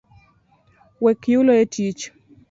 [1.03, 2.03] Wek yulo etich